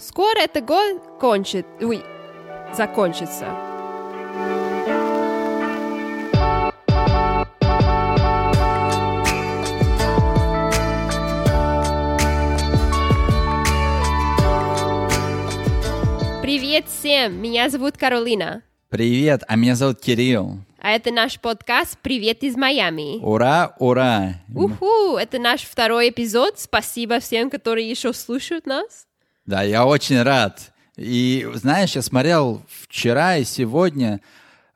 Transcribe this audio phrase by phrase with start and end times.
[0.00, 2.02] Скоро этот год кончит, ой,
[2.74, 3.44] закончится.
[16.40, 18.62] Привет всем, меня зовут Каролина.
[18.88, 20.60] Привет, а меня зовут Кирилл.
[20.78, 23.22] А это наш подкаст «Привет из Майами».
[23.22, 24.36] Ура, ура!
[24.54, 26.58] Уху, это наш второй эпизод.
[26.58, 29.06] Спасибо всем, которые еще слушают нас.
[29.50, 30.72] Да, я очень рад.
[30.96, 34.20] И знаешь, я смотрел вчера и сегодня,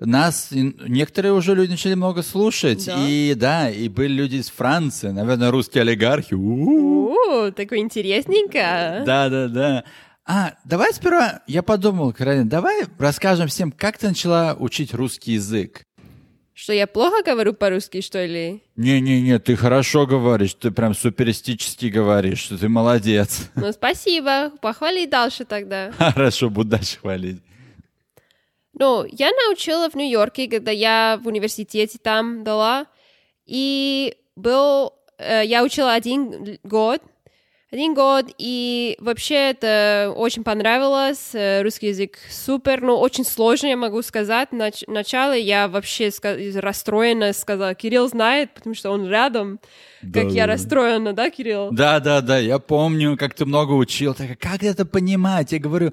[0.01, 2.87] нас некоторые уже люди начали много слушать.
[2.87, 2.96] Да?
[2.98, 6.34] И да, и были люди из Франции, наверное, русские олигархи.
[6.34, 7.15] У-у-у.
[7.15, 9.05] О, такое интересненько.
[9.06, 9.84] Да, да, да.
[10.27, 15.87] А, давай сперва, я подумал, Каролина, давай расскажем всем, как ты начала учить русский язык.
[16.57, 18.63] Что я плохо говорю по-русски, что ли?
[18.77, 23.51] Не-не-не, ты хорошо говоришь, ты прям суперистически говоришь, что ты молодец.
[23.57, 24.51] Ну, спасибо.
[24.63, 25.91] Похвали дальше тогда.
[25.99, 27.43] Хорошо, буду дальше хвалить.
[28.73, 32.87] Ну, я научила в Нью-Йорке, когда я в университете там дала.
[33.46, 34.93] И был...
[35.18, 37.02] э, я учила один год.
[37.75, 41.30] Один год, и вообще это очень понравилось.
[41.33, 44.51] Э, Русский язык супер, но очень сложно, я могу сказать.
[44.53, 47.75] Нач- Начало я вообще ска- расстроена сказала.
[47.75, 49.59] Кирилл знает, потому что он рядом.
[50.02, 50.47] Как я Да-да-да.
[50.47, 51.71] расстроена, да, Кирилл?
[51.73, 54.15] Да, да, да, я помню, как ты много учил.
[54.15, 55.51] Так, как это понимать?
[55.51, 55.93] Я говорю,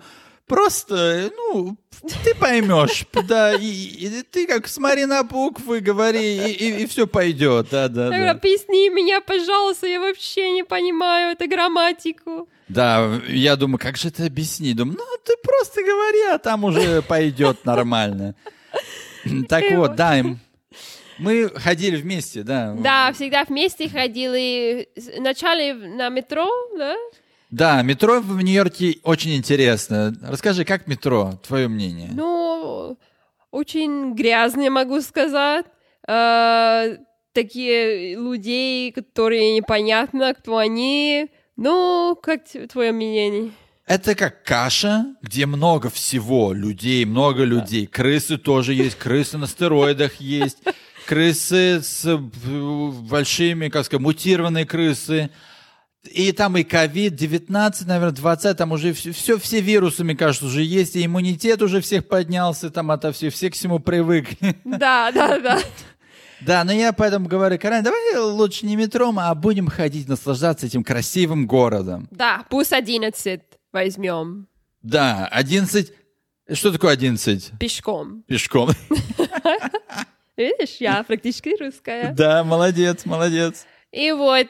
[0.52, 1.78] просто, ну,
[2.26, 7.88] ты поймешь, да, и, и ты как смотри на буквы, говори, и, все пойдет, да,
[7.88, 8.32] да, да.
[8.32, 12.50] объясни меня, пожалуйста, я вообще не понимаю эту грамматику.
[12.68, 14.76] Да, я думаю, как же это объяснить?
[14.76, 18.36] Думаю, ну, ты просто говори, а там уже пойдет нормально.
[19.48, 20.20] Так вот, да,
[21.20, 22.74] мы ходили вместе, да.
[22.74, 24.90] Да, всегда вместе ходили.
[25.20, 26.96] Вначале на метро, да?
[27.52, 30.16] Да, метро в Нью-Йорке очень интересно.
[30.24, 32.10] Расскажи, как метро, твое мнение?
[32.14, 32.98] Ну,
[33.52, 35.66] очень грязно, могу сказать.
[36.08, 36.96] Э,
[37.34, 41.28] такие людей, которые непонятно, кто они.
[41.58, 43.52] Ну, как твое мнение?
[43.86, 47.86] Это как каша, где много всего, людей, много людей.
[47.86, 50.60] Крысы тоже есть, крысы на стероидах есть,
[51.06, 55.30] крысы с э, большими, как сказать, мутированные крысы.
[56.10, 60.64] И там и ковид-19, наверное, 20, там уже все, все, все вирусы, мне кажется, уже
[60.64, 64.56] есть, и иммунитет уже всех поднялся, там ото все, все к всему привыкли.
[64.66, 65.60] Да, да, да.
[66.42, 70.84] Да, но я поэтому говорю, Карен, давай лучше не метром, а будем ходить, наслаждаться этим
[70.84, 72.08] красивым городом.
[72.10, 73.42] Да, пусть 11
[73.72, 74.48] возьмем
[74.82, 75.94] Да, 11...
[76.52, 77.52] Что такое 11?
[77.60, 78.24] пешком.
[78.28, 78.72] Пешком.
[80.36, 82.12] Видишь, я практически русская.
[82.14, 83.66] Да, молодец, молодец.
[83.92, 84.48] И вот,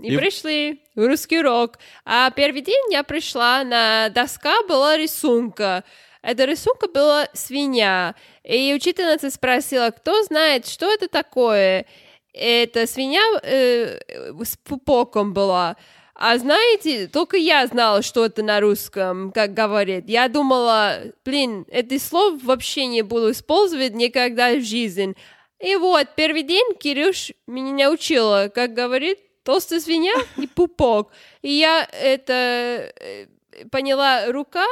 [0.00, 1.78] и, И- пришли русский урок.
[2.04, 5.84] А первый день я пришла, на доска была рисунка.
[6.22, 8.14] Эта рисунка была свинья.
[8.44, 11.86] И учительница спросила, кто знает, что это такое?
[12.32, 14.00] Это свинья э,
[14.44, 15.76] с пупоком была.
[16.14, 20.08] А знаете, только я знала, что это на русском, как говорит.
[20.08, 25.14] Я думала, блин, это слово вообще не буду использовать никогда в жизни.
[25.60, 31.10] И вот, первый день Кирюш меня научила, как говорит, толстая свинья и пупок.
[31.42, 33.26] И я это э,
[33.70, 34.66] поняла рука,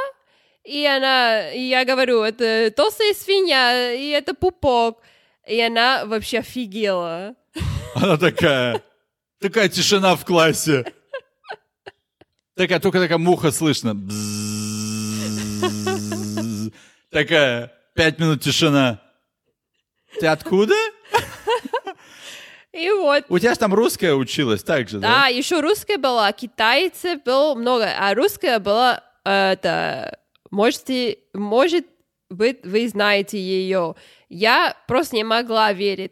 [0.63, 5.01] и она, и я говорю, это толстая свинья, и это пупок.
[5.47, 7.35] И она вообще офигела.
[7.95, 8.83] Она такая...
[9.39, 10.83] Такая тишина в классе.
[12.55, 13.95] Такая, только такая муха слышно.
[17.11, 18.99] Такая, пять минут тишина.
[20.19, 20.73] Ты откуда?
[22.73, 25.07] И вот, У тебя же там русская училась так же, да?
[25.07, 30.19] Да, еще русская была, китайцев было много, а русская была, э, это,
[30.51, 31.85] можете, может
[32.29, 33.95] быть, вы знаете ее.
[34.29, 36.11] Я просто не могла верить.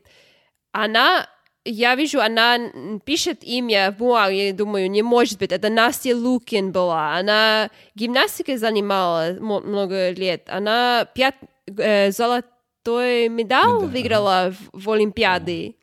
[0.71, 1.27] Она,
[1.65, 2.57] я вижу, она
[3.05, 7.17] пишет имя в бумаге, я думаю, не может быть, это Настя Лукин была.
[7.17, 10.43] Она гимнастикой занималась много лет.
[10.47, 11.35] Она пят,
[11.67, 15.75] э, золотой медаль Медаль, выиграла в, в Олимпиаде.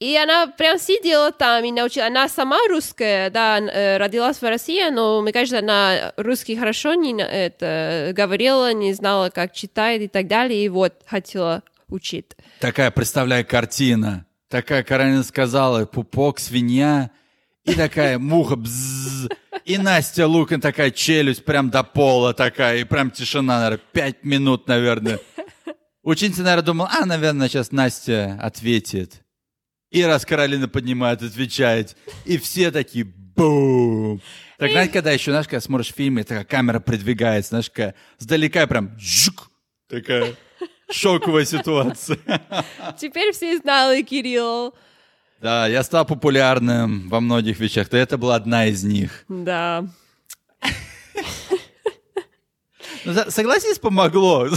[0.00, 2.06] И она прям сидела там и научила.
[2.06, 7.22] Она сама русская, да, э, родилась в России, но, мне кажется, она русский хорошо не
[7.22, 12.28] это, говорила, не знала, как читает и так далее, и вот хотела учить.
[12.60, 14.24] Такая, представляю, картина.
[14.48, 17.10] Такая, Каролина сказала, пупок, свинья,
[17.64, 19.28] и такая муха, бззз,
[19.66, 24.66] и Настя Лукин такая челюсть прям до пола такая, и прям тишина, наверное, пять минут,
[24.66, 25.20] наверное.
[26.02, 29.19] Ученица, наверное, думала, а, наверное, сейчас Настя ответит.
[29.90, 31.96] И раз Каролина поднимает, отвечает.
[32.24, 34.20] И все такие бум.
[34.58, 38.96] Так, знаешь, когда еще, знаешь, когда смотришь фильмы, такая камера придвигается, знаешь, такая сдалека прям
[38.98, 39.50] жук,
[39.88, 40.34] такая
[40.90, 42.18] шоковая ситуация.
[42.98, 44.74] Теперь все знали Кирилл.
[45.40, 49.24] Да, я стал популярным во многих вещах, то это была одна из них.
[49.28, 49.86] Да.
[53.06, 54.48] Ну, Согласись, помогло.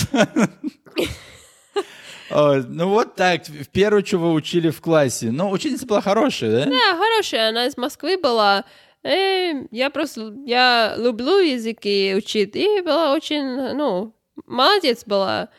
[2.34, 5.30] Ой, Ну вот так, в первую, вы учили в классе.
[5.32, 6.66] Ну, учительница была хорошая, да?
[6.66, 8.66] Да, хорошая, она из Москвы была.
[9.04, 13.44] Э, я просто, я люблю языки учить, и была очень,
[13.76, 14.14] ну,
[14.48, 15.50] молодец была.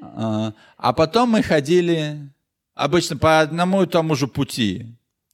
[0.00, 2.16] А, а потом мы ходили
[2.74, 4.86] обычно по одному и тому же пути.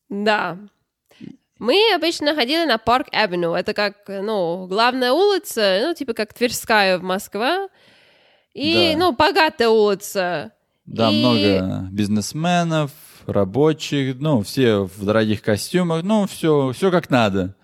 [0.09, 0.59] Да.
[1.59, 3.55] Мы обычно ходили на Парк Авеню.
[3.55, 7.69] Это как, ну, главная улица, ну, типа как Тверская в Москве.
[8.53, 8.99] И, Да.
[8.99, 10.53] ну, богатая улица.
[10.87, 12.91] Да, И- много бизнесменов,
[13.27, 17.55] рабочих, ну, все в дорогих костюмах, ну, все, все как надо.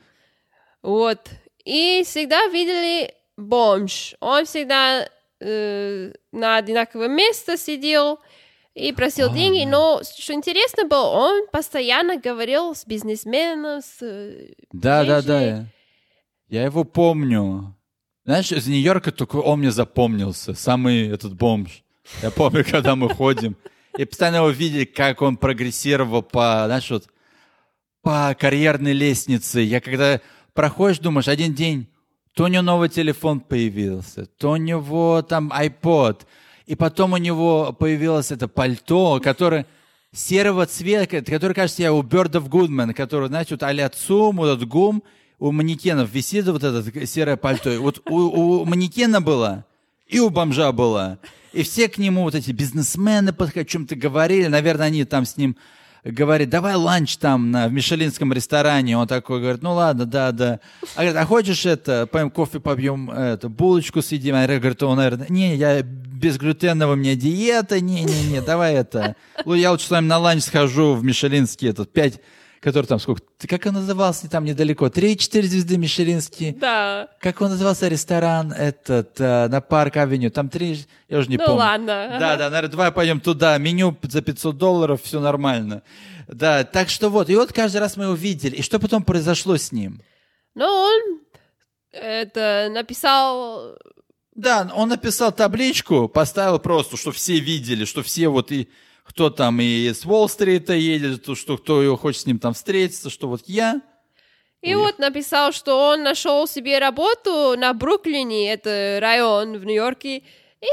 [0.82, 1.20] Вот.
[1.64, 4.14] И всегда видели бомж.
[4.20, 5.08] Он всегда
[5.40, 8.18] э, на одинаковом месте сидел
[8.74, 9.34] и просил А.
[9.34, 9.64] деньги.
[9.68, 13.98] Но что интересно было, он постоянно говорил с бизнесменом, с...
[14.02, 15.66] э, Да, да, да.
[16.48, 17.76] Я его помню.
[18.24, 21.82] Знаешь, из Нью-Йорка только он мне запомнился, самый этот бомж.
[22.22, 23.56] Я помню, когда мы ходим,
[23.96, 27.08] и постоянно его видели, как он прогрессировал по, знаешь, вот,
[28.02, 29.60] по карьерной лестнице.
[29.60, 30.20] Я когда
[30.54, 31.88] проходишь, думаешь, один день,
[32.34, 36.22] то у него новый телефон появился, то у него там iPod,
[36.66, 39.66] и потом у него появилось это пальто, которое
[40.12, 44.68] серого цвета, который, кажется, я у Бёрдов Гудман, который, знаете, вот а-ля ЦУМ, вот этот
[44.68, 45.02] ГУМ,
[45.38, 47.70] у манекенов висит вот это серое пальто.
[47.80, 49.64] Вот у, у манекена было,
[50.06, 51.18] и у бомжа было.
[51.52, 54.46] И все к нему, вот эти бизнесмены, о чем-то говорили.
[54.46, 55.56] Наверное, они там с ним
[56.04, 58.96] говорит, давай ланч там на, в мишелинском ресторане.
[58.96, 60.60] Он такой говорит, ну ладно, да, да.
[60.94, 64.34] А говорит, а хочешь это, пойдем кофе попьем, это, булочку съедим?
[64.34, 69.16] А говорит, он, наверное, не, я безглютеновая у меня диета, не-не-не, давай это.
[69.44, 72.20] Ну, я лучше с вами на ланч схожу в мишелинский этот, пять,
[72.62, 74.88] который там сколько, ты как он назывался там недалеко?
[74.88, 76.54] Три-четыре звезды мишелинские.
[76.54, 77.08] Да.
[77.20, 80.30] Как он назывался ресторан этот э, на Парк Авеню?
[80.30, 81.58] Там три, я уже не Ну помню.
[81.58, 82.16] ладно.
[82.20, 83.58] Да, да, наверное, давай пойдем туда.
[83.58, 85.82] Меню за 500 долларов, все нормально.
[86.28, 87.28] Да, так что вот.
[87.28, 88.56] И вот каждый раз мы его видели.
[88.56, 90.00] И что потом произошло с ним?
[90.54, 91.20] Но он
[91.90, 93.76] это написал
[94.34, 98.68] Да, он написал табличку, поставил просто, что все видели, что все вот и
[99.04, 103.10] кто там и с Уолл-стрита едет, то, что кто его хочет с ним там встретиться,
[103.10, 103.80] что вот я.
[104.62, 104.80] И Ой.
[104.80, 110.66] вот написал, что он нашел себе работу на Бруклине, это район в Нью-Йорке, и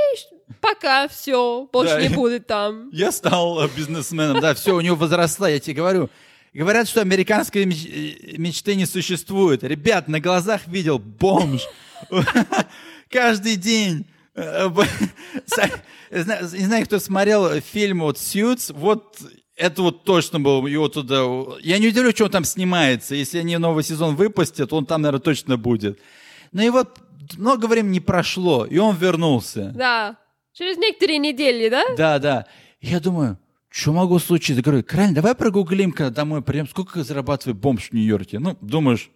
[0.61, 2.89] пока все, больше Да, не будет там.
[2.93, 6.09] Я стал э, бизнесменом, да, все, у него возросла, я тебе говорю.
[6.53, 9.63] Говорят, что американской меч- э, мечты не существует.
[9.63, 11.63] Ребят, на глазах видел бомж.
[13.09, 14.05] Каждый день.
[14.39, 14.69] Э,
[16.11, 19.17] Не знаю, кто смотрел фильм вот «Сьюз», вот
[19.55, 21.23] это вот точно был его туда...
[21.61, 23.13] Я не удивлюсь, что он там снимается.
[23.13, 25.99] Если они новый сезон выпустят, он там, наверное, точно будет.
[26.53, 26.97] Но и вот
[27.37, 29.73] много времени прошло, и он вернулся.
[29.75, 30.17] Да,
[30.53, 31.83] через некоторые недели, да?
[31.97, 32.45] Да, да.
[32.79, 33.37] Я думаю,
[33.69, 34.63] что могу случиться?
[34.63, 38.39] Говорю, Крайне, давай прогуглим, когда домой придем, сколько зарабатывает бомж в Нью-Йорке.
[38.39, 39.11] Ну, думаешь,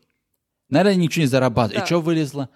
[0.69, 1.79] наверное, ничего не зарабатывает.
[1.79, 1.83] Да.
[1.83, 2.49] И что вылезло?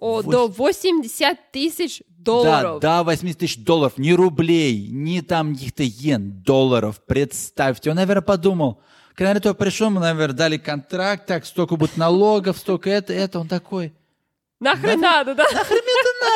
[0.00, 2.80] О, Вось- до 80 тысяч долларов.
[2.80, 7.02] да, 80 тысяч долларов, не рублей, не там каких-то йен, долларов.
[7.06, 7.90] Представьте.
[7.90, 8.80] Он, наверное, подумал,
[9.14, 13.40] когда то пришел, мы, наверное, дали контракт, так, столько будет налогов, столько это, это.
[13.40, 13.92] Он такой,
[14.58, 15.44] Нахрен надо, да?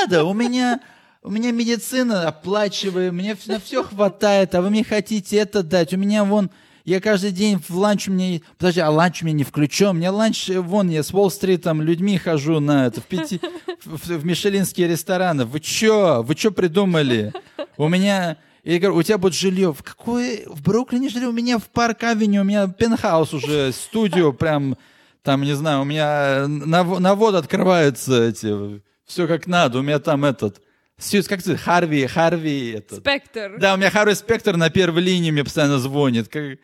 [0.00, 0.80] надо, у меня,
[1.22, 5.94] у меня медицина оплачиваю, мне на все хватает, а вы мне хотите это дать.
[5.94, 6.50] У меня вон,
[6.84, 10.60] я каждый день в ланч меня, подожди, а ланч меня не включен, меня ланч, э,
[10.60, 13.40] вон, я с Уолл-стритом людьми хожу на это, в, пяти,
[13.84, 15.44] в, в- мишелинские рестораны.
[15.46, 16.22] Вы чё?
[16.22, 17.32] Вы чё придумали?
[17.76, 19.72] У меня, я говорю, у тебя будет жилье.
[19.72, 20.40] В какое?
[20.46, 21.28] В Бруклине жилье?
[21.28, 24.76] У меня в Парк Авеню, у меня пентхаус уже, студио прям,
[25.22, 29.98] там, не знаю, у меня на, на вод открываются эти, все как надо, у меня
[29.98, 30.60] там этот,
[30.98, 33.00] Сьюз, как ты, Харви, Харви, этот.
[33.00, 33.56] Спектр.
[33.58, 36.28] Да, у меня Харви Спектр на первой линии мне постоянно звонит.
[36.28, 36.58] Как-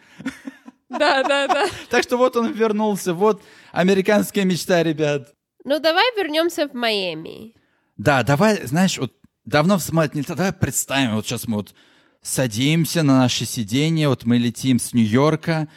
[0.89, 1.67] Да, да, да.
[1.91, 5.33] Так что вот он вернулся, вот американская мечта, ребят.
[5.65, 7.55] Ну, давай вернемся в Майами.
[7.97, 9.13] Да, давай, знаешь, вот
[9.45, 11.75] давно смотреть нельзя, давай представим, вот сейчас мы вот
[12.23, 15.69] садимся на наше сиденье, вот мы летим с Нью-Йорка,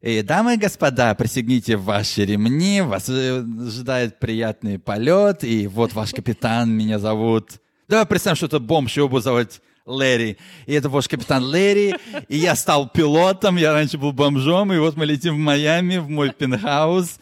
[0.00, 6.12] и, дамы и господа, пристегните ваши ремни, вас э, ожидает приятный полет, и вот ваш
[6.12, 7.60] капитан, меня зовут...
[7.90, 10.38] Давай представим, что это бомж, его будут зовут Лэри.
[10.66, 11.96] И это ваш капитан Лэри.
[12.28, 16.08] И я стал пилотом, я раньше был бомжом, и вот мы летим в Майами, в
[16.08, 17.18] мой пентхаус.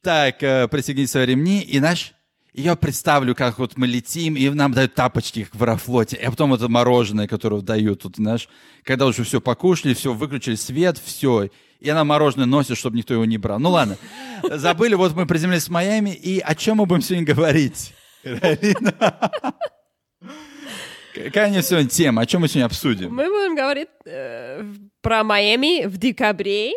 [0.00, 2.14] Так, э, пристегните свои ремни, и наш
[2.54, 6.30] и я представлю, как вот мы летим, и нам дают тапочки, как в Аэрофлоте, а
[6.30, 8.48] потом это мороженое, которое дают тут, знаешь,
[8.84, 13.26] когда уже все покушали, все, выключили свет, все, и она мороженое носит, чтобы никто его
[13.26, 13.58] не брал.
[13.58, 13.98] Ну ладно,
[14.50, 17.92] забыли, вот мы приземлились в Майами, и о чем мы будем сегодня говорить?
[21.24, 22.22] Какая у нас сегодня тема?
[22.22, 23.14] О чем мы сегодня обсудим?
[23.14, 24.62] Мы будем говорить э,
[25.00, 26.72] про Майами в декабре.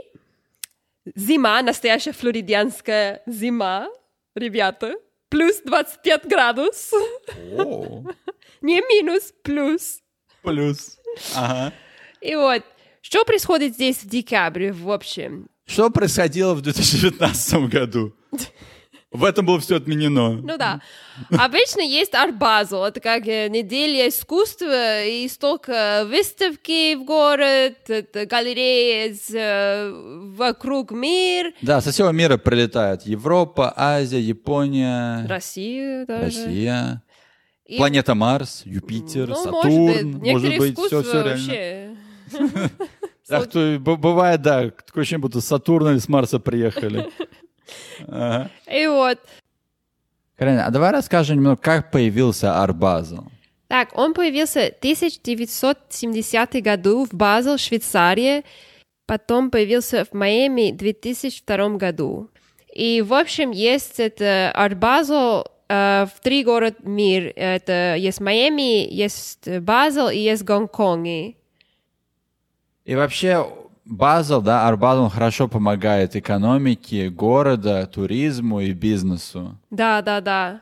[1.13, 3.89] Зима, настоящая флоридианская зима,
[4.35, 4.95] ребята
[5.27, 6.91] плюс 25 градус.
[7.57, 8.03] О,
[8.61, 9.99] Не минус, плюс.
[10.41, 10.97] плюс.
[11.35, 11.73] Ага.
[12.21, 12.63] И вот,
[13.01, 15.49] что происходит здесь в декабре, в общем?
[15.65, 18.13] Что происходило в 2019 году?
[19.11, 20.33] В этом было все отменено.
[20.33, 20.81] Ну да.
[21.31, 29.33] Обычно есть арбазл, это как э, неделя искусства, и столько выставки в город, галереи из,
[29.33, 29.91] э,
[30.37, 33.01] вокруг мир, Да, со всего мира прилетают.
[33.07, 36.23] Европа, Азия, Япония, Россия даже.
[36.25, 37.01] Россия,
[37.65, 40.11] И- планета Марс, Юпитер, Ну, Сатурн.
[40.19, 41.89] может быть, Может быть, все, все реально.
[42.37, 42.69] вообще.
[43.27, 47.09] Так, то бывает, да, такое ощущение, будто с Сатурна или с Марса приехали.
[48.07, 48.49] Ага.
[48.71, 49.19] И вот,
[50.39, 53.25] Карина, а давай расскажем немного, как появился Арбазл.
[53.67, 58.43] Так, он появился в 1970 году в Базел, Швейцария,
[59.05, 62.29] потом появился в Майами в 2002 году.
[62.73, 67.33] И, в общем, есть это Арт Базел э, в три города мир.
[67.35, 71.35] Это есть Майами, есть Базел и есть Гонконг.
[72.85, 73.45] И вообще,
[73.89, 79.57] Базел, да, Арбазл он хорошо помогает экономике города, туризму и бизнесу.
[79.71, 80.61] Да, да, да.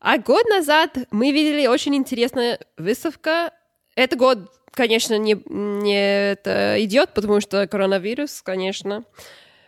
[0.00, 3.52] А год назад мы видели очень интересную выставка.
[3.96, 9.04] Это год, конечно, не, не это идет, потому что коронавирус, конечно.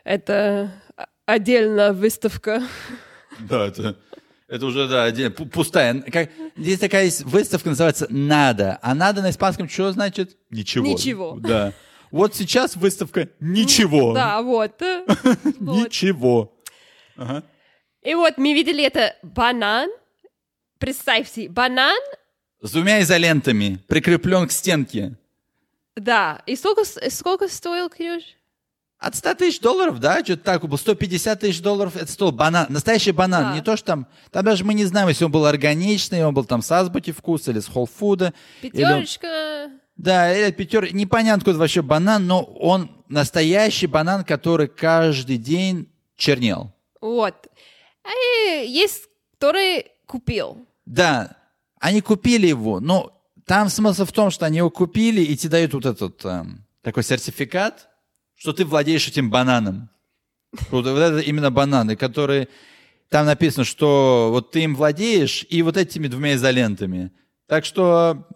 [0.04, 0.71] Это
[1.25, 2.62] отдельная выставка.
[3.38, 3.97] Да, это,
[4.47, 6.02] это уже, да, пустая.
[6.02, 8.78] Как, здесь такая есть выставка, называется «Надо».
[8.83, 10.37] А «надо» на испанском что значит?
[10.50, 10.87] Ничего.
[10.87, 11.38] Ничего.
[11.40, 11.73] Да.
[12.11, 14.12] Вот сейчас выставка «Ничего».
[14.14, 14.81] Да, вот.
[15.61, 16.52] Ничего.
[18.02, 19.90] И вот мы видели это банан.
[20.79, 21.99] Представьте, банан,
[22.62, 25.17] С двумя изолентами, прикреплен к стенке.
[25.95, 26.43] да.
[26.47, 28.23] И сколько, сколько стоил, Кирюш?
[28.99, 33.12] От 100 тысяч долларов, да, что-то так, было 150 тысяч долларов, это стоил банан, настоящий
[33.12, 33.55] банан, Да.
[33.55, 36.45] не то, что там, там даже мы не знаем, если он был органичный, он был
[36.45, 38.33] там с азбуки вкуса или с холфуда.
[38.62, 39.71] или он- Пятерочка.
[40.00, 46.73] Да, или пятер, непонятно, откуда вообще банан, но он настоящий банан, который каждый день чернел.
[47.02, 47.35] Вот.
[48.07, 49.04] И есть,
[49.35, 50.66] который купил.
[50.87, 51.37] Да,
[51.78, 53.12] они купили его, но
[53.45, 57.02] там смысл в том, что они его купили и тебе дают вот этот эм, такой
[57.02, 57.90] сертификат,
[58.37, 59.90] что ты владеешь этим бананом.
[60.71, 62.49] Вот, вот это именно бананы, которые
[63.11, 67.12] там написано, что вот ты им владеешь и вот этими двумя изолентами.
[67.47, 68.26] Так что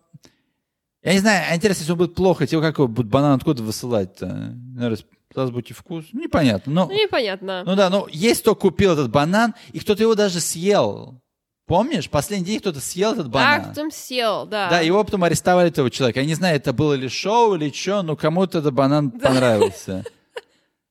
[1.04, 3.62] я не знаю, а интересно, если он будет плохо, тебе как его будет банан откуда
[3.62, 4.26] высылать-то?
[4.26, 5.04] Наверное, с
[5.36, 6.06] азбуки вкус?
[6.12, 6.72] Ну, непонятно.
[6.72, 7.62] Но, Ну, непонятно.
[7.64, 11.20] ну да, ну есть кто купил этот банан, и кто-то его даже съел.
[11.66, 12.10] Помнишь?
[12.10, 13.70] Последний день кто-то съел этот банан.
[13.70, 14.68] потом сел, да.
[14.68, 16.20] Да, его потом арестовали этого человека.
[16.20, 20.04] Я не знаю, это было ли шоу или что, но кому-то этот банан понравился.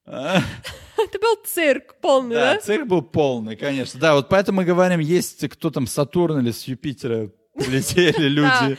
[0.06, 2.62] Это был цирк полный, Да, да?
[2.62, 4.00] цирк был полный, конечно.
[4.00, 8.78] Да, вот поэтому мы говорим, есть кто там с Сатурна или с Юпитера прилетели люди.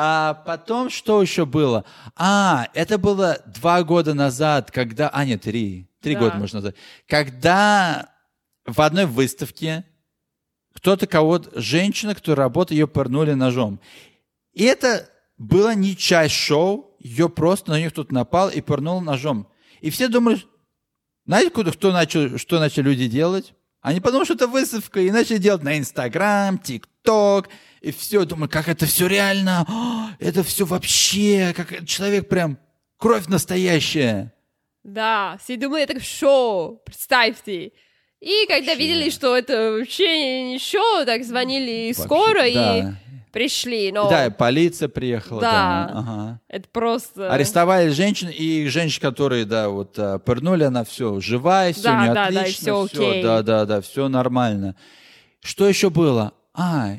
[0.00, 1.84] А потом что еще было?
[2.14, 5.08] А, это было два года назад, когда...
[5.08, 5.90] А, нет, три.
[6.00, 6.20] Три Да.
[6.20, 6.76] года, можно назвать.
[7.08, 8.08] Когда
[8.64, 9.84] в одной выставке
[10.72, 11.60] кто-то кого-то...
[11.60, 13.80] Женщина, которая работает, ее пырнули ножом.
[14.52, 19.48] И это было не часть шоу, ее просто на нее кто-то напал и пырнул ножом.
[19.80, 20.40] И все думали,
[21.26, 23.52] знаете, кто начал, что начали люди делать?
[23.88, 27.48] Они подумали, что это выставка, и начали делать на Инстаграм, ТикТок,
[27.80, 28.26] и все.
[28.26, 32.58] Думаю, как это все реально, О, это все вообще, как человек прям,
[32.98, 34.34] кровь настоящая.
[34.84, 37.72] Да, все думали, это шоу, представьте.
[38.20, 38.76] И когда Вообще.
[38.76, 42.94] видели, что это вообще не шоу, так звонили скоро Вообще, и да.
[43.32, 43.92] Пришли.
[43.92, 45.40] Но Да, полиция приехала.
[45.40, 45.84] Да.
[45.92, 46.40] ага.
[46.48, 47.32] это просто...
[47.32, 52.08] Арестовали женщин, и женщин, которые, да, вот а, пырнули, она все живая, все Да, не
[52.08, 53.22] да, да, отлично, и всё всё, окей.
[53.22, 54.76] да, да, да, все нормально.
[55.40, 56.32] Что еще было?
[56.54, 56.94] А,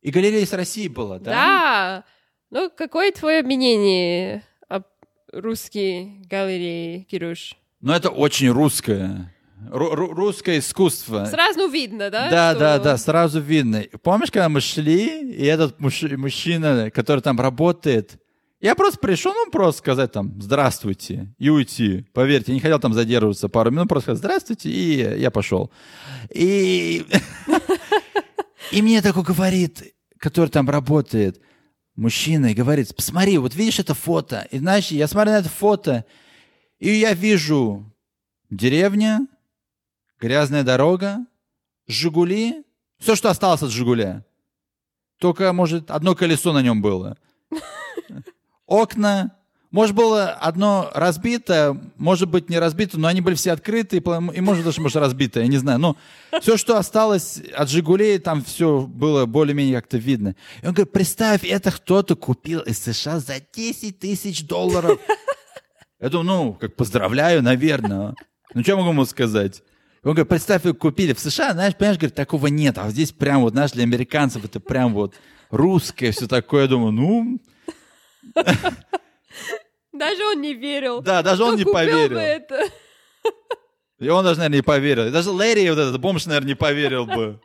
[0.00, 1.30] и галерея с России была, да?
[1.30, 2.04] Да.
[2.50, 4.82] Ну, какое твое мнение о
[5.32, 7.56] русской галерее, Кируш?
[7.80, 9.33] Но это очень русское.
[9.70, 11.26] Ру- ру- русское искусство.
[11.26, 12.30] Сразу видно, да?
[12.30, 13.84] Да, что- да, да, сразу видно.
[14.02, 18.18] Помнишь, когда мы шли, и этот муж- мужчина, который там работает,
[18.60, 22.06] я просто пришел, ну, просто сказать там «здравствуйте» и уйти.
[22.14, 25.70] Поверьте, я не хотел там задерживаться пару минут, просто сказать «здравствуйте», и я пошел.
[26.34, 27.04] И,
[28.72, 29.82] и мне такой говорит,
[30.18, 31.40] который там работает,
[31.96, 34.48] мужчина, и говорит, посмотри, вот видишь это фото?
[34.50, 36.04] И знаешь, я смотрю на это фото,
[36.80, 37.84] и я вижу
[38.50, 39.26] деревня,
[40.20, 41.18] грязная дорога,
[41.86, 42.64] Жигули,
[42.98, 44.24] все, что осталось от Жигуля.
[45.18, 47.16] Только, может, одно колесо на нем было.
[48.66, 49.36] Окна.
[49.70, 54.64] Может, было одно разбито, может быть, не разбито, но они были все открыты, и, может,
[54.64, 55.80] даже, может, разбито, я не знаю.
[55.80, 55.96] Но
[56.40, 60.36] все, что осталось от «Жигулей», там все было более-менее как-то видно.
[60.62, 65.00] И он говорит, представь, это кто-то купил из США за 10 тысяч долларов.
[66.00, 68.14] Я думаю, ну, как поздравляю, наверное.
[68.54, 69.62] Ну, что я могу ему сказать?
[70.04, 72.76] Он говорит, представь, вы купили в США, знаешь, понимаешь, говорит, такого нет.
[72.78, 75.14] А здесь прям вот, знаешь, для американцев это прям вот
[75.50, 76.62] русское, все такое.
[76.62, 77.40] Я думаю, ну,
[79.92, 81.00] Даже он не верил.
[81.00, 82.18] да, даже он не поверил.
[82.18, 82.68] это?
[84.00, 85.06] И он даже, наверное, не поверил.
[85.06, 87.40] И Даже Лэри, вот этот бомж, наверное, не поверил бы.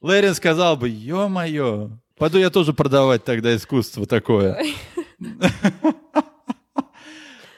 [0.00, 4.62] Лэри сказал бы, ё-моё, пойду я тоже продавать тогда искусство такое.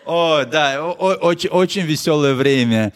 [0.06, 2.94] О, да, очень, очень веселое время.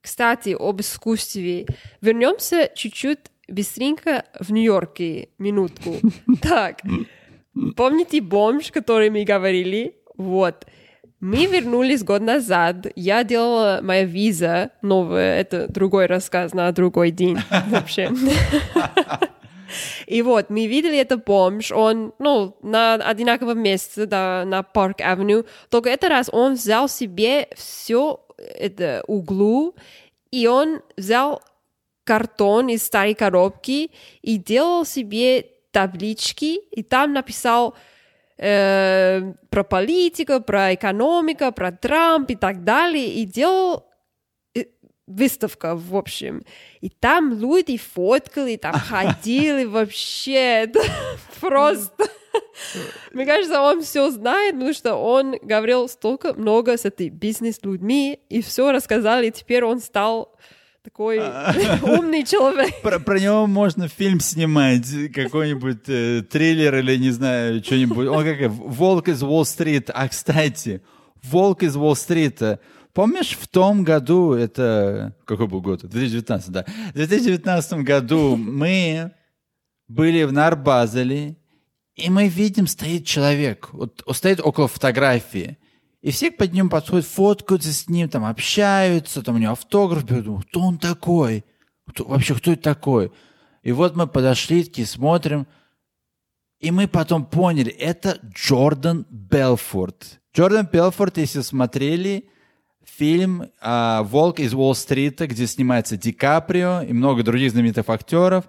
[0.00, 1.66] Кстати, об искусстве.
[2.00, 5.28] Вернемся чуть-чуть быстренько в Нью-Йорке.
[5.38, 5.96] Минутку.
[6.42, 6.80] Так,
[7.76, 9.96] помните бомж, который мы говорили?
[10.16, 10.66] Вот.
[11.20, 12.86] Мы вернулись год назад.
[12.96, 15.38] Я делала моя виза новая.
[15.40, 17.38] Это другой рассказ на другой день
[17.68, 18.10] вообще.
[20.06, 25.46] И вот, мы видели это бомж, он, ну, на одинаковом месте, да, на Парк Авеню,
[25.68, 28.20] только этот раз он взял себе все
[28.54, 29.74] это углу,
[30.30, 31.42] и он взял
[32.04, 33.90] картон из старой коробки
[34.22, 37.76] и делал себе таблички, и там написал
[38.36, 43.86] э, про политику, про экономику, про Трамп и так далее, и делал
[44.54, 44.64] э,
[45.06, 46.42] выставка, в общем.
[46.80, 50.72] И там люди фоткали, там ходили вообще.
[51.40, 52.08] Просто...
[53.12, 58.42] Мне кажется, он все знает, потому что он говорил столько много с этой бизнес-людьми, и
[58.42, 60.36] все рассказали, и теперь он стал
[60.82, 61.18] такой
[61.82, 62.80] умный человек.
[62.82, 68.08] Про, про него можно фильм снимать, какой-нибудь э, триллер или, не знаю, что-нибудь.
[68.08, 69.90] Он как «Волк из Уолл-стрит».
[69.92, 70.82] А, кстати,
[71.22, 72.60] «Волк из Уолл-стрита».
[72.92, 75.14] Помнишь, в том году, это...
[75.24, 75.82] Какой был год?
[75.82, 76.64] 2019, да.
[76.90, 79.12] В 2019 году мы
[79.86, 81.36] были в Нарбазеле,
[81.96, 85.58] и мы видим, стоит человек, вот стоит около фотографии.
[86.02, 90.24] И все под ним подходят, фоткаются с ним, там общаются, там у него автограф берут.
[90.24, 91.44] Думаю, кто он такой?
[91.86, 93.12] Кто, вообще, кто это такой?
[93.62, 95.46] И вот мы подошли, такие смотрим,
[96.58, 100.20] и мы потом поняли, это Джордан Белфорд.
[100.34, 102.28] Джордан Белфорд, если смотрели
[102.84, 108.46] фильм а, «Волк из Уолл-стрита», где снимается Ди Каприо и много других знаменитых актеров,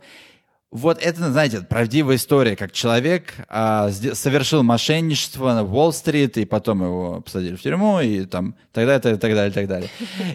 [0.72, 7.22] вот это, знаете, правдивая история, как человек а, совершил мошенничество на Уолл-стрит, и потом его
[7.22, 9.90] посадили в тюрьму, и там так далее, так, так далее, так далее.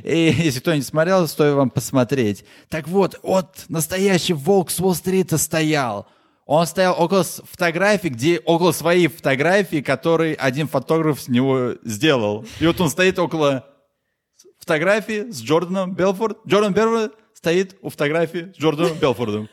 [0.04, 2.44] И если кто не смотрел, стоит вам посмотреть.
[2.68, 6.06] Так вот, вот настоящий волк с Уолл-стрита стоял.
[6.44, 12.44] Он стоял около фотографии, где около своей фотографии, который один фотограф с него сделал.
[12.60, 13.64] И вот он стоит около
[14.58, 16.38] фотографии с Джорданом Белфорд.
[16.46, 19.48] Джордан Белфорд стоит у фотографии с Джорданом Белфордом.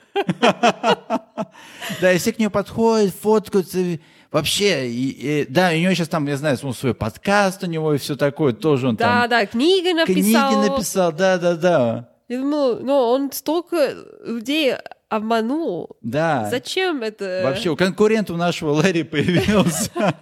[2.01, 3.99] Да, и все к нему подходят, фоткаются.
[4.31, 7.93] Вообще, и- и- да, у него сейчас там, я знаю, он свой подкаст у него
[7.93, 10.61] и все такое, тоже он Да, там да, книги книги написал.
[10.69, 12.09] написал, да, да, да.
[12.29, 13.93] Я думала, ну, он столько
[14.25, 14.73] людей
[15.09, 15.97] обманул.
[16.01, 16.47] Да.
[16.49, 17.41] Зачем это?
[17.43, 19.91] Вообще, у конкурента у нашего Лэри появился.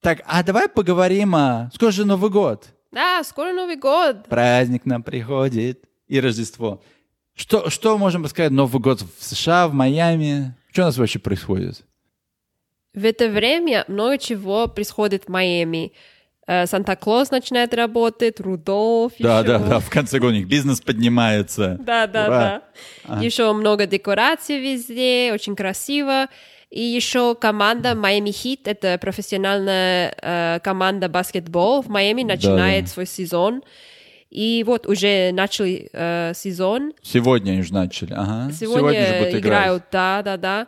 [0.00, 1.70] Так, а давай поговорим о...
[1.74, 2.66] Скоро же Новый год.
[2.92, 4.26] Да, скоро Новый год.
[4.28, 5.84] Праздник нам приходит.
[6.06, 6.82] И Рождество.
[7.34, 10.54] Что, что можем сказать Новый год в США, в Майами?
[10.72, 11.84] Что у нас вообще происходит?
[12.94, 15.92] В это время много чего происходит в Майами.
[16.46, 19.48] Э, Санта-Клаус начинает работать, Рудольф Да, еще.
[19.48, 21.76] да, да, в конце года у них бизнес поднимается.
[21.78, 22.62] Да, да, Ура.
[23.06, 23.20] да.
[23.20, 26.28] Еще много декораций везде, очень красиво.
[26.70, 32.90] И еще команда Miami Heat, это профессиональная э, команда баскетбол в Майами, начинает да.
[32.90, 33.62] свой сезон.
[34.30, 36.92] И вот уже начали э, сезон.
[37.02, 38.12] Сегодня они уже начали.
[38.12, 38.52] Ага.
[38.52, 39.40] Сегодня, же будут играть.
[39.40, 40.66] играют, да, да, да.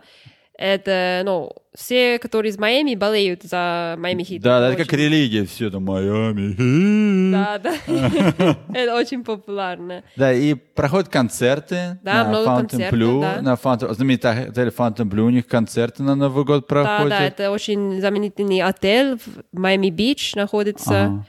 [0.54, 4.42] Это, ну, все, которые из Майами, болеют за Майами Хит.
[4.42, 7.30] Да, да, это Очень- как религия, все там Майами.
[7.33, 7.74] Да, да.
[8.74, 10.02] Это очень популярно.
[10.16, 13.42] Да, и проходят концерты Да, на много Fountain концертов, Blue, да.
[13.42, 17.11] на Fountain, знаменитый отель Fountain Blue, у них концерты на Новый год Да, проходят.
[17.11, 21.04] да, это очень знаменитый отель в Майами-Бич находится.
[21.04, 21.26] Ага.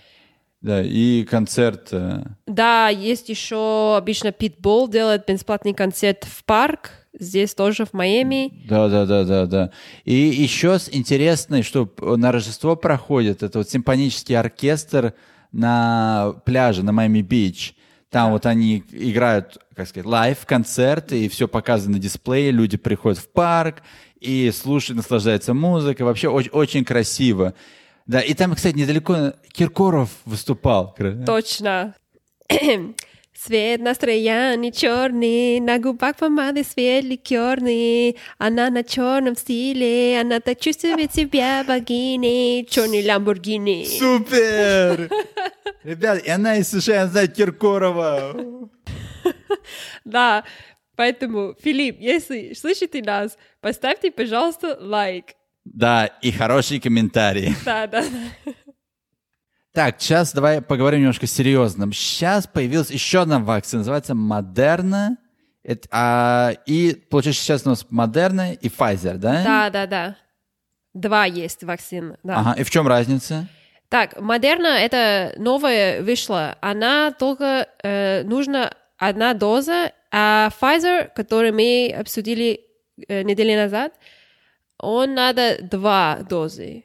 [0.61, 1.87] Да, и концерт.
[1.91, 6.91] э, Да, есть еще обычно Питбол делает бесплатный концерт в парк.
[7.19, 8.53] Здесь тоже в Майами.
[8.69, 9.71] Да, да, да, да, да.
[10.05, 15.13] И еще с интересной, что на Рождество проходит, это вот симфонический оркестр
[15.51, 17.75] на пляже, на Майами-Бич.
[18.09, 23.29] Там вот они играют, как сказать, лайв-концерты, и все показано на дисплее, люди приходят в
[23.29, 23.81] парк
[24.19, 26.05] и слушают, наслаждаются музыкой.
[26.05, 27.53] Вообще очень, очень красиво.
[28.07, 30.95] Да, и там, кстати, недалеко Киркоров выступал.
[31.25, 31.95] Точно.
[33.33, 38.17] Свет настроения черный, на губах помады свет ликерный.
[38.37, 42.65] Она на черном стиле, она так чувствует себя богиней.
[42.65, 43.85] Черный Ламборгини.
[43.97, 45.09] Супер!
[45.83, 48.69] Ребят, и она и совершенно знает Киркорова.
[50.05, 50.43] Да,
[50.95, 55.35] поэтому, Филипп, если слышите нас, поставьте, пожалуйста, лайк.
[55.65, 57.55] Да, и хорошие комментарии.
[57.65, 58.53] Да, да, да.
[59.73, 61.93] Так, сейчас давай поговорим немножко серьезным.
[61.93, 65.17] Сейчас появилась еще одна вакцина, называется Модерна.
[65.91, 69.43] А, и, получается, сейчас у нас Модерна и Pfizer, да?
[69.43, 70.15] Да, да, да.
[70.93, 72.17] Два есть вакцин.
[72.23, 72.39] Да.
[72.39, 73.47] Ага, и в чем разница?
[73.87, 76.57] Так, Модерна это новая вышла.
[76.61, 82.61] Она только э, нужна одна доза, а Pfizer, который мы обсудили
[83.07, 83.93] э, неделю назад,
[84.81, 86.83] он надо два дозы.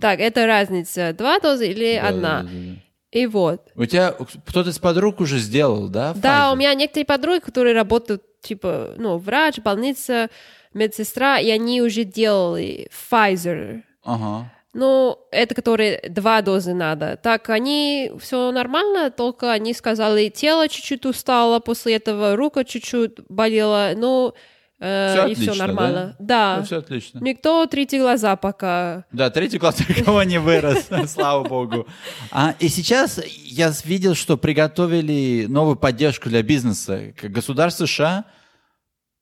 [0.00, 1.12] Так, это разница.
[1.12, 2.42] Два дозы или одна?
[2.42, 2.80] Да-да-да-да.
[3.10, 3.62] И вот.
[3.74, 4.14] У тебя
[4.46, 6.14] кто-то из подруг уже сделал, да?
[6.14, 6.52] Да, Pfizer?
[6.52, 10.28] у меня некоторые подруги, которые работают, типа, ну, врач, больница,
[10.74, 13.82] медсестра, и они уже делали Pfizer.
[14.04, 14.52] Ага.
[14.72, 17.18] Ну, это которые два дозы надо.
[17.20, 23.92] Так, они все нормально, только они сказали, тело чуть-чуть устало после этого, рука чуть-чуть болела,
[23.96, 24.34] ну,
[24.80, 26.16] э, Всё и все отлично, нормально.
[26.18, 26.62] Ну, Да.
[26.64, 27.18] все отлично.
[27.20, 29.04] Никто третьи глаза пока.
[29.12, 31.86] Да, третий класс никого не вырос, слава богу.
[32.30, 37.12] А, и сейчас я видел, что приготовили новую поддержку для бизнеса.
[37.22, 38.24] Государство США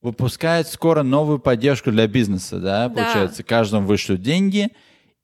[0.00, 2.94] выпускает скоро новую поддержку для бизнеса, да, Да.
[2.94, 4.68] получается, каждому вышлют деньги,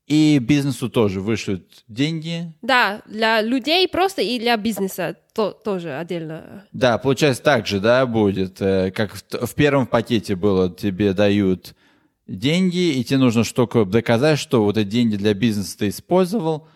[0.06, 2.52] и бизнесу тоже вышлют деньги.
[2.62, 6.64] Да, для людей просто и для бизнеса то, тоже отдельно.
[6.72, 11.74] Да, получается так же, да, будет, э, как в, в первом пакете было, тебе дают
[12.26, 16.68] деньги, и тебе нужно только доказать, что вот эти деньги для бизнеса ты использовал,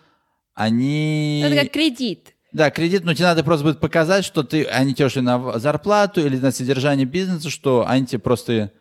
[0.53, 1.41] они...
[1.45, 2.35] Это как кредит.
[2.51, 6.25] Да, кредит, но тебе надо просто будет показать, что ты, они тебе шли на зарплату
[6.25, 8.71] или на содержание бизнеса, что они тебе просто,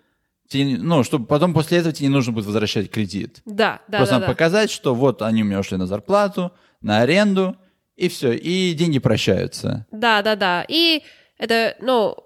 [0.49, 3.41] тебе ну, чтобы потом после этого тебе не нужно будет возвращать кредит.
[3.45, 4.33] Да, да, просто да, надо да.
[4.33, 7.57] показать, что вот они у меня ушли на зарплату, на аренду,
[7.97, 9.87] и все, и деньги прощаются.
[9.91, 10.65] Да, да, да.
[10.69, 11.03] И
[11.39, 12.17] это, ну,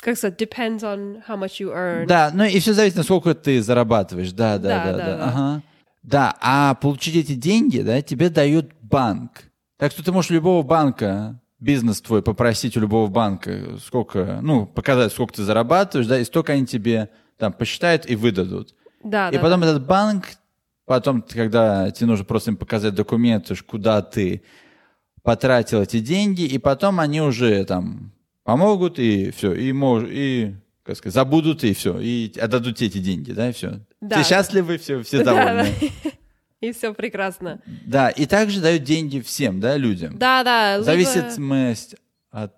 [0.00, 2.06] как сказать, depends on how much you earn.
[2.06, 4.32] Да, ну и все зависит, насколько ты зарабатываешь.
[4.32, 5.16] Да, да, Да, да, да, да.
[5.16, 5.24] да.
[5.24, 5.62] Ага.
[6.02, 9.42] Да, а получить эти деньги, да, тебе дают банк.
[9.78, 15.12] Так что ты можешь любого банка, бизнес твой попросить у любого банка, сколько, ну, показать,
[15.12, 18.74] сколько ты зарабатываешь, да, и столько они тебе там посчитают и выдадут.
[19.02, 20.26] Да, и да, потом этот банк,
[20.84, 24.42] потом, ты, когда тебе нужно просто им показать документы, куда ты
[25.22, 28.12] потратил эти деньги, и потом они уже там
[28.44, 32.98] помогут, и все, и, мож, и как сказать, забудут, и все, и отдадут тебе эти
[32.98, 33.80] деньги, да, и все.
[34.00, 34.22] Да.
[34.22, 35.74] Все счастливы, все, все Да, довольны.
[35.80, 36.07] да.
[36.60, 37.60] И все прекрасно.
[37.86, 40.18] Да, и также дают деньги всем, да, людям.
[40.18, 40.82] Да, да.
[40.82, 41.94] Зависимость
[42.30, 42.52] от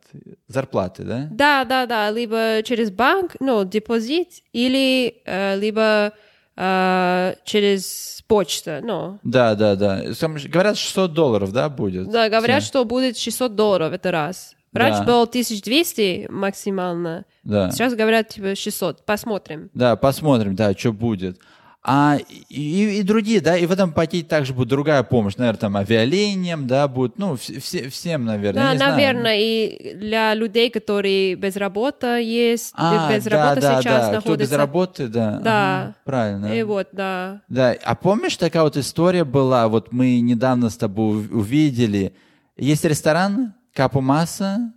[0.49, 1.29] зарплаты, да?
[1.31, 2.11] Да, да, да.
[2.11, 6.13] Либо через банк, ну, депозит, или э, либо
[6.57, 9.19] э, через почту, ну.
[9.23, 10.03] Да, да, да.
[10.49, 12.11] Говорят, 600 долларов, да, будет?
[12.11, 12.69] Да, говорят, Всё.
[12.69, 14.55] что будет 600 долларов это раз.
[14.73, 15.05] Раньше Да.
[15.07, 17.25] было 1200 максимально.
[17.43, 17.71] Да.
[17.71, 19.05] Сейчас говорят, типа, 600.
[19.05, 19.69] Посмотрим.
[19.75, 21.41] Да, посмотрим, да, что будет.
[21.83, 22.19] А
[22.51, 26.67] и, и другие, да, и в этом пакете также будет другая помощь, наверное, там авиалиниям,
[26.67, 28.63] да, будет, ну, вс- все, всем, наверное.
[28.65, 28.93] Да, не знаю.
[28.97, 34.21] наверное, и для людей, которые без работы есть, А, без да, работы да, сейчас да,
[34.21, 35.39] кто без работы, да.
[35.43, 35.83] Да.
[35.85, 36.47] ага, правильно.
[36.55, 37.41] И вот, да.
[37.49, 42.13] Да, а помнишь, такая вот история была, вот мы недавно с тобой ув- увидели,
[42.59, 44.71] есть ресторан Каппо Маса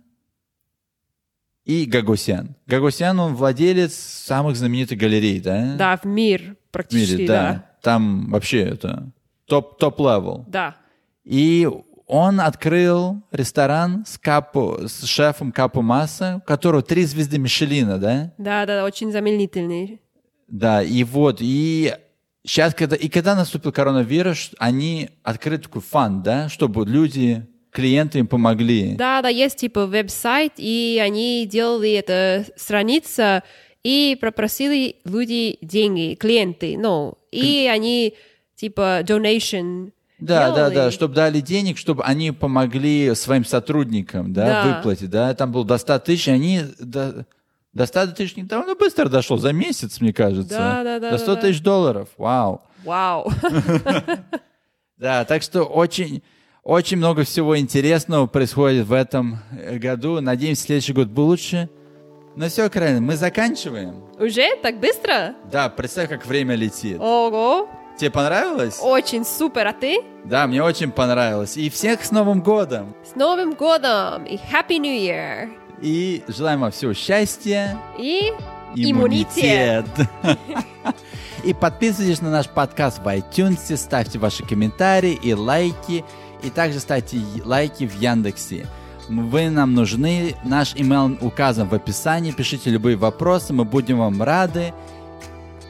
[1.66, 2.56] и Гагосян.
[2.66, 5.74] Гагосян, он владелец самых знаменитых галерей, да?
[5.76, 7.42] Да, в мир практически, мире, да.
[7.42, 7.70] да.
[7.80, 9.10] Там вообще это
[9.46, 10.44] топ, top-level.
[10.48, 10.76] Да.
[11.24, 11.68] И
[12.06, 18.32] он открыл ресторан с, каппо, с шефом Каппо Маса, у которого три звезды Мишелина, да?
[18.36, 20.00] Да, да, очень знаменательный.
[20.48, 21.94] Да, и вот, и
[22.44, 28.26] сейчас, когда, и когда наступил коронавирус, они открыли такой фан, да, чтобы люди, клиенты им
[28.26, 28.94] помогли.
[28.94, 33.42] Да, да, есть типа веб-сайт, и они делали это страница,
[33.84, 38.14] и попросили люди деньги, клиенты, ну, и они
[38.56, 40.74] типа donation Да, да, делали.
[40.74, 44.76] да, чтобы дали денег, чтобы они помогли своим сотрудникам, да, Да.
[44.76, 47.26] выплатить, да, там было до 100 тысяч, они до,
[47.74, 50.56] до 100 тысяч не довольно быстро дошло, за месяц, мне кажется.
[50.56, 52.62] Да, да, да, До 100 да, тысяч долларов, вау.
[52.84, 53.30] Вау.
[54.96, 56.22] Да, так что очень,
[56.62, 59.40] очень много всего интересного происходит в этом
[59.78, 60.20] году.
[60.20, 61.68] Надеемся, следующий год будет лучше.
[62.36, 63.94] Ну все, Каролина, мы заканчиваем.
[64.18, 65.34] Уже так быстро?
[65.52, 66.98] Да, представь, как время летит.
[67.00, 68.78] Ого, Тебе понравилось?
[68.82, 70.00] очень супер, а ты?
[70.24, 71.56] Да, мне очень понравилось.
[71.56, 72.92] И всех с Новым годом!
[73.04, 75.52] С Новым годом и Happy New Year!
[75.80, 78.32] И желаем вам всего счастья, И
[78.74, 79.86] иммунитет!
[81.44, 86.02] И подписывайтесь на наш подкаст в iTunes, ставьте ваши комментарии и лайки,
[86.42, 88.66] и также ставьте лайки в Яндексе.
[89.08, 94.72] Вы нам нужны, наш email указан в описании, пишите любые вопросы, мы будем вам рады.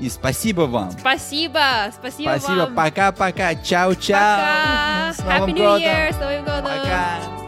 [0.01, 0.90] И спасибо вам.
[0.92, 2.75] Спасибо, спасибо, Спасибо, вам.
[2.75, 4.18] пока-пока, чао-чао.
[4.18, 5.12] Пока.
[5.12, 5.83] С Новым Happy New годом.
[5.83, 6.64] Year, с Новым годом.
[6.64, 7.43] Пока.